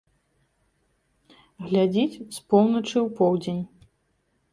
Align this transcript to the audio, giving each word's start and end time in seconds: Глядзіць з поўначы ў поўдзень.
Глядзіць 1.65 2.21
з 2.37 2.41
поўначы 2.53 2.95
ў 3.01 3.05
поўдзень. 3.21 3.61